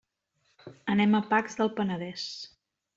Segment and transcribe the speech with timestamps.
[0.95, 2.29] Anem a Pacs del Penedès.